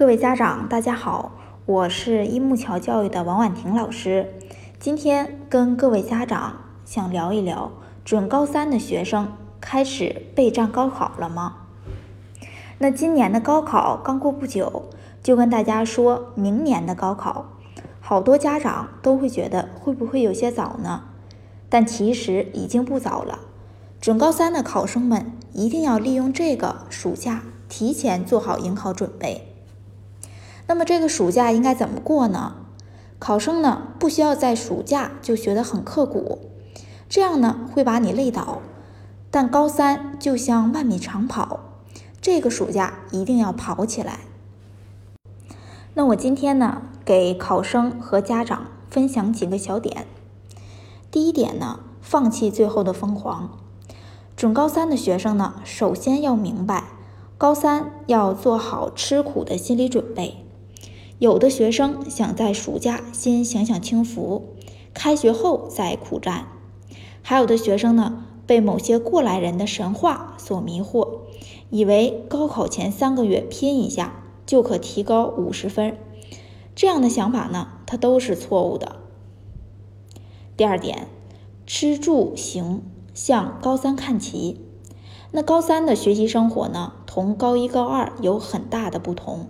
[0.00, 1.32] 各位家长，大家好，
[1.66, 4.32] 我是一木桥教育的王婉婷老师。
[4.78, 7.70] 今天跟各位家长想聊一聊，
[8.02, 11.66] 准高三的学生开始备战高考了吗？
[12.78, 14.84] 那今年的高考刚过不久，
[15.22, 17.44] 就跟大家说明年的高考，
[18.00, 21.02] 好多家长都会觉得会不会有些早呢？
[21.68, 23.40] 但其实已经不早了。
[24.00, 29.48] 准高三的考生们一定要利用这个暑假提前做好迎考准备。
[30.70, 32.54] 那么这个暑假应该怎么过呢？
[33.18, 36.38] 考生呢不需要在暑假就学得很刻苦，
[37.08, 38.62] 这样呢会把你累倒。
[39.32, 41.58] 但高三就像万米长跑，
[42.20, 44.20] 这个暑假一定要跑起来。
[45.94, 50.06] 那我今天呢给考生和家长分享几个小点。
[51.10, 53.58] 第一点呢，放弃最后的疯狂。
[54.36, 56.84] 准高三的学生呢，首先要明白，
[57.36, 60.46] 高三要做好吃苦的心理准备。
[61.20, 64.56] 有的学生想在暑假先享享清福，
[64.94, 66.46] 开学后再苦战；
[67.20, 71.18] 还有的学生呢，被某些过来人的神话所迷惑，
[71.68, 75.94] 以为高考前三个月拼一下就可提高五十分。
[76.74, 78.96] 这样的想法呢，它都是错误的。
[80.56, 81.06] 第二点，
[81.66, 82.82] 吃住行。
[83.12, 84.58] 向高三看齐，
[85.32, 89.48] 那高三的学习生活呢，同高一、高二有很大的不同。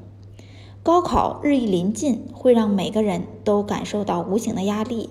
[0.83, 5.11] 高考日益临近，会让每个人都感受到无形的压力，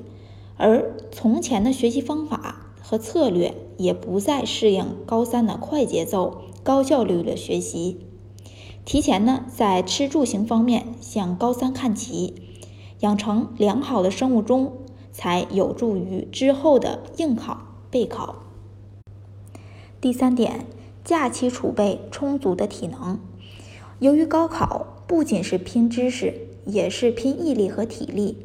[0.57, 7.99] 而从前的学习方法和策略也不再适应高三的快节奏、高效率的学习。
[8.83, 12.33] 提前呢，在吃住行方面向高三看齐，
[13.01, 14.73] 养成良好的生物钟，
[15.11, 17.59] 才有助于之后的应考、
[17.91, 18.37] 备考。
[20.01, 20.65] 第三点，
[21.03, 23.19] 假期储备充足的体能。
[23.99, 26.35] 由于高考不仅是拼知识，
[26.67, 28.37] 也是拼毅力和体力。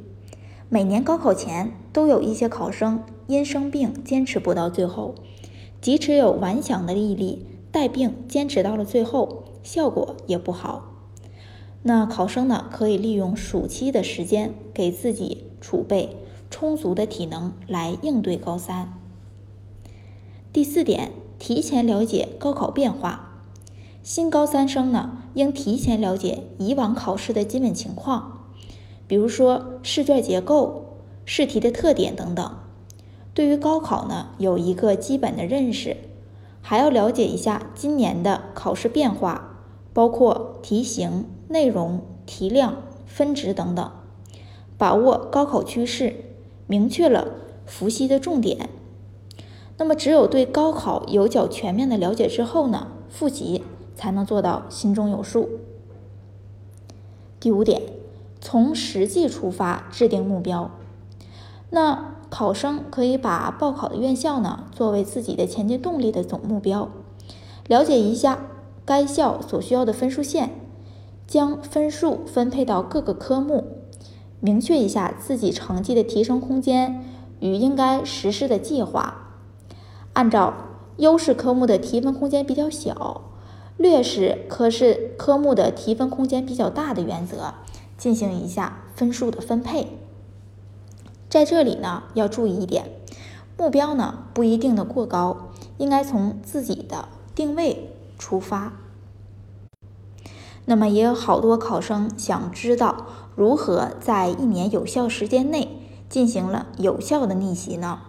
[0.71, 5.15] 每年高考前都有一些考生因生病坚持不到最后，
[5.83, 10.91] 即使有顽强的毅力，带病坚持到了最后，效果也不好。
[11.83, 16.17] 那考生呢，可以利用暑期的时间，给自己储备
[16.49, 18.95] 充足的体能来应对高三。
[20.51, 21.11] 第四点。
[21.37, 23.34] 提前了解高考变化，
[24.05, 28.51] 新高三生呢应提前了解以往考试的基本情况，
[29.07, 32.55] 比如说试卷结构、试题的特点等等。
[33.33, 35.97] 对于高考呢有一个基本的认识，
[36.61, 39.63] 还要了解一下今年的考试变化，
[39.95, 43.91] 包括题型、内容、题量、分值等等，
[44.77, 46.15] 把握高考趋势，
[46.67, 47.29] 明确了
[47.65, 48.69] 复习的重点。
[49.79, 53.65] 那么，只有对高考有较全面的了解之后呢，复习
[54.05, 55.49] 才能做到心中有数。
[57.41, 57.81] 第五点，
[58.39, 60.71] 从实际出发制定目标。
[61.71, 66.91] 那考生可以把报考的院校呢作为自己的前进动力的总目标，
[67.67, 68.41] 了解一下
[68.85, 70.51] 该校所需要的分数线，
[71.27, 73.65] 将分数分配到各个科目，
[74.41, 77.03] 明确一下自己成绩的提升空间
[77.41, 79.31] 与应该实施的计划。
[80.13, 80.53] 按照
[80.99, 83.23] 优势科目的提分空间比较小，
[83.77, 87.55] 劣势科是科目的提分空间比较大的原则
[87.99, 89.99] 进行一下分数的分配。
[91.29, 92.91] 在这里呢，要注意一点，
[93.59, 95.49] 目标呢不一定的过高，
[95.79, 98.75] 应该从自己的定位出发。
[100.67, 105.69] 那么也有好多考生想知道如何在一年有效时间内
[106.09, 108.01] 进行了有效的逆袭呢？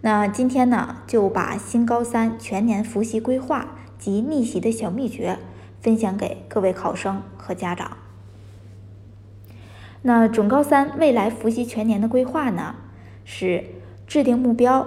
[0.00, 5.38] 那今天呢，就把新高三全年复习规划及逆袭的小秘诀
[5.80, 7.96] 分享给各位考生和家长。
[10.02, 12.74] 那准高三未来复习全年的规划呢，
[13.24, 13.64] 是
[14.06, 14.86] 制定目标，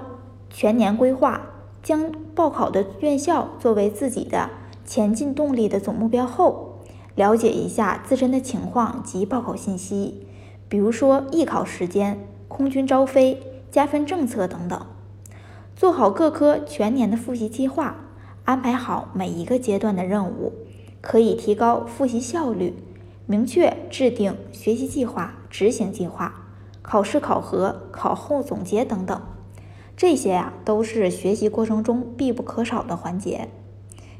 [0.51, 1.41] 全年规划，
[1.81, 4.51] 将报考的院校作为自己的
[4.85, 6.83] 前进动力的总目标后，
[7.15, 10.27] 了解一下自身的情况及报考信息，
[10.69, 13.41] 比如说艺考时间、空军招飞、
[13.71, 14.79] 加分政策等等。
[15.75, 17.95] 做好各科全年的复习计划，
[18.47, 20.53] 安排好每一个阶段的任务，
[21.01, 22.73] 可以提高复习效率。
[23.25, 26.45] 明确制定学习计划、执行计划、
[26.81, 29.21] 考试考核、考后总结等等，
[29.97, 33.49] 这些呀都是学习过程中必不可少的环节。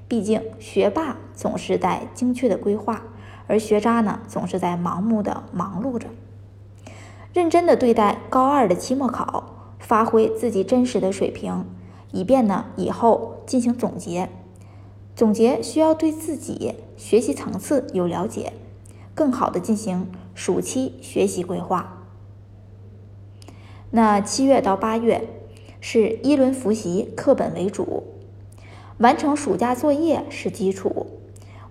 [0.10, 3.04] 毕竟学霸总是在精确的规划，
[3.48, 6.10] 而学渣呢总是在盲目的忙碌着。
[7.32, 9.54] 认真的对待高二的期末考。
[9.80, 11.64] 发挥自己真实的水平，
[12.18, 14.30] 以便呢以后进行总结。
[15.16, 18.54] 总结需要对自己学习层次有了解，
[19.14, 22.06] 更好的进行暑期学习规划。
[23.92, 25.30] 那七月到八月
[25.80, 28.04] 是一轮复习，课本为主，
[28.98, 31.08] 完成暑假作业是基础，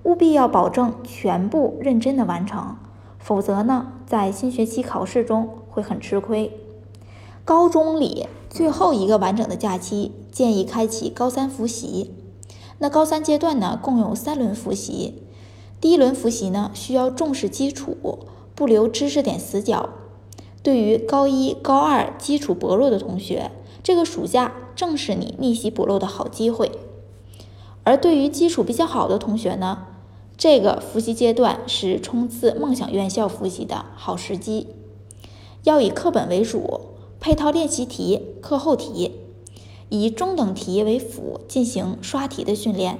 [0.04, 2.76] 务必要保证全部认真的完成，
[3.18, 6.52] 否则呢，在新学期考试中会很吃亏。
[7.44, 12.10] 高中里最后一个完整的假期，建议开启高三复习。
[12.76, 15.22] 那高三阶段呢，共有三轮复习。
[15.80, 18.18] 第一轮复习呢，需要重视基础，
[18.54, 19.88] 不留知识点死角。
[20.62, 23.50] 对于高一、高二基础薄弱的同学，
[23.82, 26.70] 这个暑假正是你逆袭补漏的好机会。
[27.84, 29.86] 而对于基础比较好的同学呢，
[30.36, 34.66] 这个复习阶段是冲刺梦想院校复习的好时机。
[35.62, 36.80] 要以课本为主，
[37.20, 39.12] 配套练习题、课后题。
[39.88, 42.98] 以中等题为辅进行刷题的训练，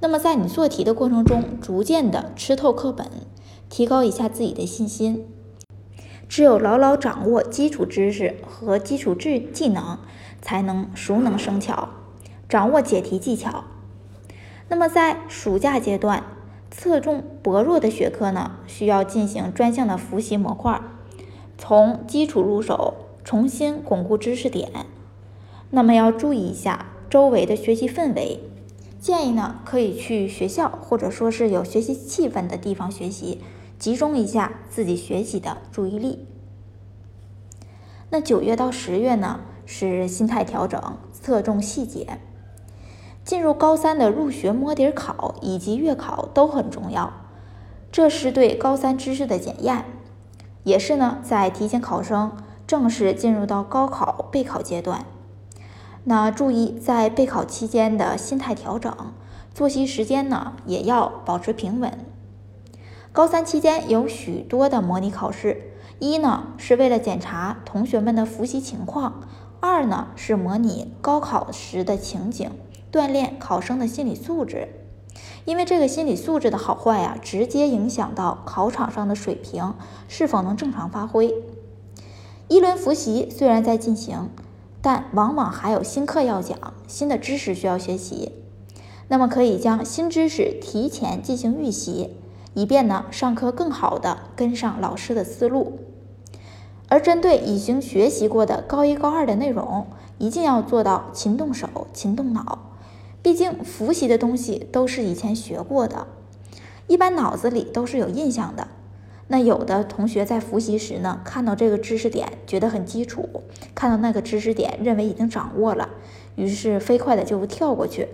[0.00, 3.08] 那么在你做题的过程中，逐渐的吃透课本，
[3.70, 5.26] 提高一下自己的信心。
[6.28, 9.98] 只有牢牢掌握基础知识和基础技技能，
[10.40, 11.90] 才能熟能生巧，
[12.48, 13.64] 掌握解题技巧。
[14.68, 16.24] 那么在暑假阶段，
[16.70, 20.80] 侧重薄弱的学科呢，需要进行专项的复习模块，
[21.58, 24.70] 从基础入手，重新巩固知识点。
[25.74, 28.40] 那么要注意一下周围的学习氛围，
[29.00, 33.40] 建议呢可以去学校或者说是有学习气氛的地方学习，
[33.78, 36.26] 集中一下自己学习的注意力。
[38.10, 42.18] 那九月到十月呢是心态调整，侧重细节。
[43.24, 47.14] 进入高三的入学摸底考以及月考都很重要，
[47.90, 49.86] 这是对高三知识的检验，
[50.64, 52.36] 也是呢在提前考生
[52.66, 55.06] 正式进入到高考备考阶段。
[56.04, 58.92] 那注意在备考期间的心态调整，
[59.54, 61.96] 作息时间呢也要保持平稳。
[63.12, 65.70] 高三期间有许多的模拟考试，
[66.00, 69.28] 一呢是为了检查同学们的复习情况，
[69.60, 72.50] 二呢是模拟高考时的情景，
[72.90, 74.68] 锻炼考生的心理素质。
[75.44, 79.74] 因为这个心理素质的好坏呀，直接影响到考场上的水平
[80.08, 81.32] 是否能正常发挥。
[82.48, 84.28] 一轮复习虽然在进行。
[84.82, 86.58] 但往往还有新课要讲，
[86.88, 88.32] 新的知识需要学习，
[89.06, 92.16] 那么可以将新知识提前进行预习，
[92.54, 95.78] 以便呢上课更好的跟上老师的思路。
[96.88, 99.86] 而针对已经学习过的高一高二的内容，
[100.18, 102.58] 一定要做到勤动手、勤动脑，
[103.22, 106.08] 毕竟复习的东西都是以前学过的，
[106.88, 108.66] 一般脑子里都是有印象的。
[109.32, 113.26] 那有的同学在复习时呢，看到这个知识点觉得很基础，
[113.74, 115.88] 看到那个知识点认为已经掌握了，
[116.36, 118.08] 于是飞快的就跳过去。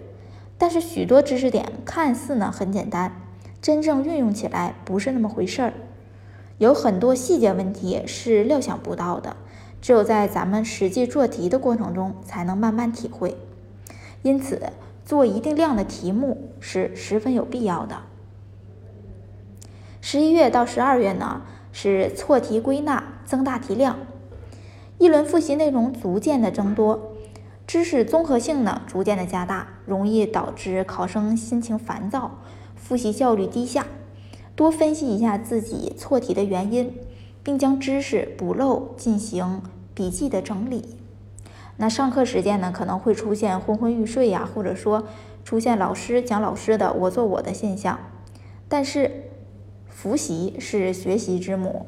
[0.59, 3.21] 但是许多知识点看似呢很简单，
[3.61, 5.73] 真正运用起来不是那么回事儿，
[6.59, 9.37] 有很多细节问题是料想不到的，
[9.83, 13.37] 只有在咱们实际做题的过程中才能慢慢体会。
[14.23, 14.71] 因此，
[15.05, 18.03] 做一定量的题目是十分有必要的。
[20.11, 23.99] 十一月到十二月呢，是错题归纳，增大题量，
[24.97, 27.13] 一轮复习内容逐渐的增多，
[27.67, 32.39] 知识综合性呢逐渐的加大，容易导致考生心情烦躁，
[32.75, 33.85] 复习效率低下。
[34.57, 36.91] 多分析一下自己错题的原因，
[37.43, 39.61] 并将知识补漏进行
[39.93, 40.97] 笔记的整理。
[41.77, 45.05] 那上课时间呢，可能会出现昏昏欲睡呀，或者说
[45.45, 47.99] 出现老师讲老师的，我做我的现象，
[48.71, 49.25] 但是。
[50.01, 51.87] 复习是学习之母，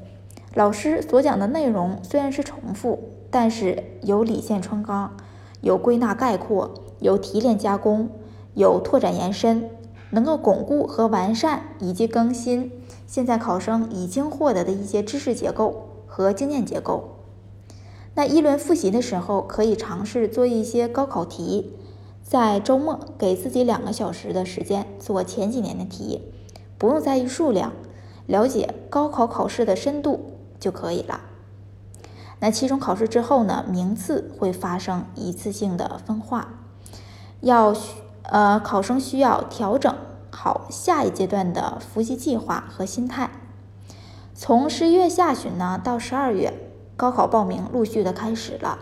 [0.53, 2.99] 老师所讲的内容虽然是重复，
[3.31, 5.17] 但是有理线穿钢，
[5.61, 8.09] 有归纳概括，有提炼加工，
[8.55, 9.71] 有拓展延伸，
[10.11, 12.73] 能够巩固和完善以及更新
[13.07, 17.11] 现在考生已经获得的一些知识结构和经验结构。
[18.17, 21.75] 那一轮复习的时候，可以尝试做一些高考题，
[22.25, 26.23] 在周末给自己两个小时的时间做前几年的题，
[26.77, 27.73] 不用在意数量。
[28.27, 31.21] 了解高考考试的深度就可以了。
[32.41, 36.49] 那期中考试之后呢，名次会发生一次性的分化，
[37.41, 39.95] 要需呃考生需要调整
[40.31, 43.31] 好下一阶段的复习计划和心态。
[44.35, 46.55] 从十一月下旬呢到十二月，
[46.97, 48.79] 高考报名陆续的开始了，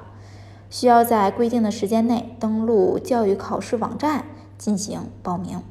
[0.70, 4.24] 需要在规定的时间内登录教育考试网站
[4.56, 5.62] 进行报名。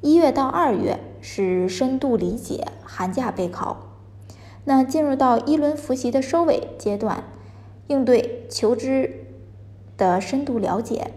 [0.00, 3.76] 一月到二月是深度理解寒假备考，
[4.64, 7.24] 那进入到一轮复习的收尾阶段，
[7.86, 9.24] 应对求知
[9.96, 11.12] 的深度了解，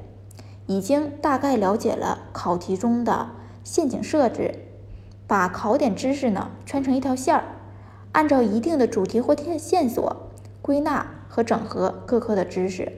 [0.68, 3.32] 已经大概了解了考题中的
[3.64, 4.54] 陷阱设置，
[5.26, 7.44] 把考点知识呢串成一条线儿，
[8.12, 10.30] 按照一定的主题或线索
[10.62, 12.92] 归纳和整合各科的知识。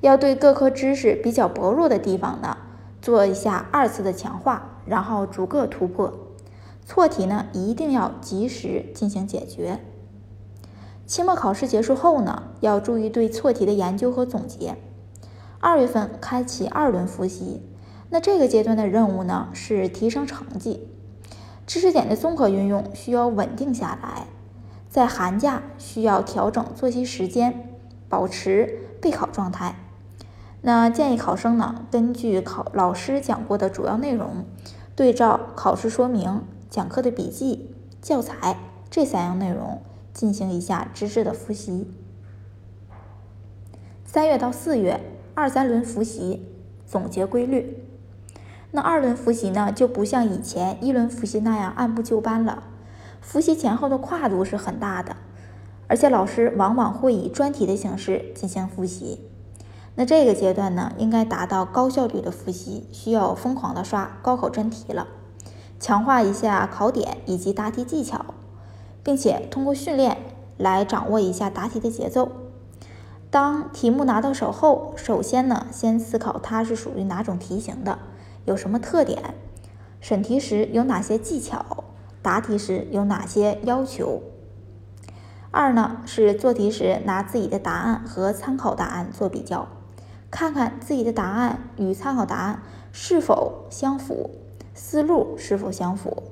[0.00, 2.56] 要对各科知识比较薄弱的地方呢，
[3.00, 6.12] 做一下二次的强化，然后逐个突破。
[6.84, 9.80] 错题呢，一定要及时进行解决。
[11.06, 14.76] 期末考试结束后呢，要注意对错题的研究和总结。
[15.60, 17.62] 二月份开启二轮复习，
[18.10, 20.88] 那这个阶段的任务呢是提升成绩。
[21.66, 24.26] 知识点的综合运用需要稳定下来，
[24.88, 27.68] 在寒假需要调整作息时间，
[28.08, 29.76] 保持备考状态。
[30.62, 34.44] 那建议考生呢，根据考老师讲过的主要内容，
[34.96, 37.68] 对照考试说明、讲课的笔记、
[38.00, 38.56] 教材
[38.88, 39.82] 这三样内容
[40.14, 41.86] 进行一下知识的复习。
[44.06, 44.98] 三月到四月。
[45.34, 46.46] 二三轮复习
[46.86, 47.82] 总结规律，
[48.70, 52.64] 那二轮复习呢就不像以前一轮复习那样按部就班了，
[53.22, 55.16] 复习前后的跨度是很大的，
[55.88, 59.20] 而且老师往往会以专题的形式进行复习。
[59.94, 65.08] 那这个阶段呢，应该达到高效率的复习，需要疯狂的刷高考真题了，
[65.82, 68.24] 强化一下考点以及答题技巧，
[69.02, 70.16] 并且通过训练
[70.56, 72.30] 来掌握一下答题的节奏。
[73.32, 77.98] 当题目拿到手后，首先呢，先思考它是属于哪种题型的，
[78.44, 79.34] 有什么特点，
[79.98, 81.82] 审题时有哪些技巧，
[82.22, 84.22] 答题时有哪些要求。
[85.50, 89.66] 二呢，是做题时拿自己的答案和参考答案做比较，
[90.30, 92.62] 看看自己的答案与参考答案
[92.92, 94.30] 是否相符，
[94.74, 96.22] 思路是否相符。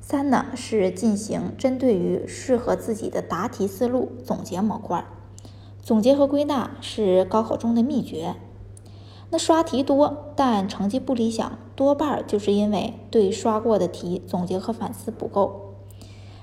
[0.00, 5.04] 三呢，是进行针对于适合自己的答题思路总结模块。
[5.82, 8.34] 总结和归纳是高考中的秘诀。
[9.30, 15.74] 那刷题多但成绩不理想，多半就是因为对刷过的题总结和反思不够。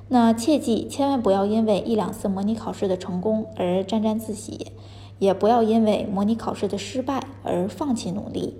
[0.07, 4.71] 那切记千万不要因为一两次模拟考试的成功而沾沾自喜，
[5.17, 8.59] 也不要因为模拟考试的失败而放弃努力。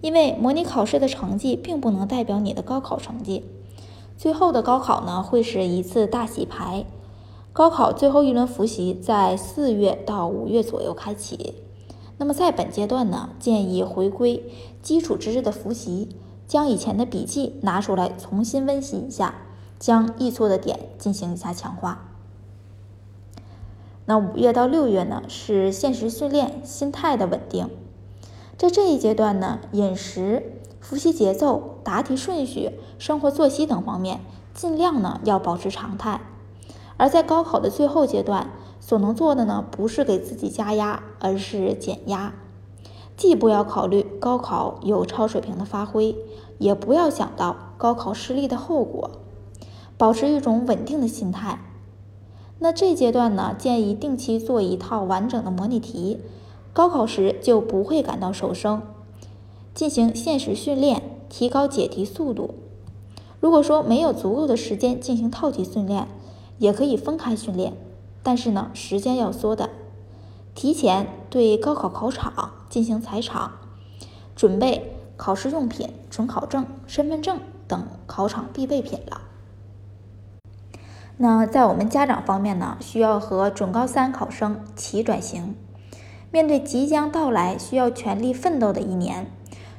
[0.00, 3.44] 因为模拟考试的成绩并不能代表你的高考成绩。
[4.16, 6.84] 最后的高考呢，会是一次大洗牌。
[7.52, 11.54] 高考最后一轮复习在四月到五月左右开启。
[12.18, 14.44] 那么在本阶段呢，建议回归
[14.82, 19.34] 基础知识的复习，将以前的笔记拿出来重新温习一下，
[19.78, 22.08] 将易错的点进行一下强化。
[24.06, 27.68] 那五月到六月呢，是现实训练心态的稳定。
[28.56, 34.20] 在这一阶段呢，饮食、复习节奏、答题顺序、生活作息等方面，
[34.54, 36.22] 尽量呢要保持常态。
[36.96, 42.32] 而在高考的最后阶段，所能做的呢，不是给自己加压，而是减压。
[43.14, 46.16] 既不要考虑高考有超水平的发挥，
[46.56, 49.10] 也不要想到高考失利的后果，
[49.98, 51.60] 保持一种稳定的心态。
[52.58, 56.20] 那这阶段呢，建议定期做一套完整的模拟题，
[56.76, 58.82] 高考时就不会感到手生。
[59.72, 62.54] 进行现实训练，提高解题速度。
[63.40, 66.06] 如果说没有足够的时间进行套题训练，
[66.58, 67.72] 也可以分开训练，
[68.22, 69.70] 但是呢，时间要缩短。
[70.54, 73.52] 提前对高考考场进行踩场，
[74.34, 79.22] 准备考试用品、准考证、身份证等考场必备品了。
[81.16, 85.54] 那在我们家长方面呢，需要和准高三考生齐转型。
[86.30, 89.30] 面对即将到来需要全力奋斗的一年，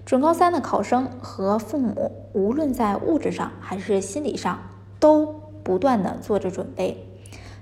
[0.06, 4.60] 准高三的考生和父母，无论在物质上还是心理上，
[5.00, 5.36] 都。
[5.64, 7.06] 不断的做着准备，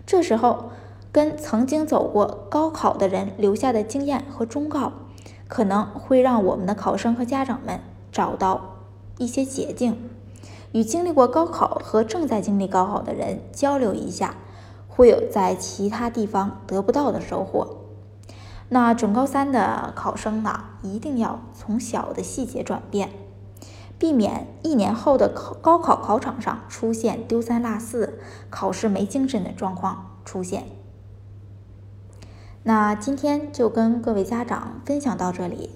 [0.06, 0.66] 这时候
[1.12, 4.94] 跟曾经走过高考的人留下的经验和忠告，
[5.48, 7.80] 可能会让我们的考生和家长们
[8.12, 8.76] 找到
[9.18, 9.98] 一些捷径。
[10.72, 14.36] 与经历过高考和正在经历高考的人交流一下，
[14.88, 17.85] 会有在其他地方得不到的收获。
[18.70, 23.10] 那准高三的考生呢，一定要从小的细节转变。
[23.98, 28.20] 避免一年后的考高考考场上出现丢三落四、
[28.50, 30.66] 考试没精神的状况出现。
[32.64, 35.70] 那今天就跟各位家长分享到这里。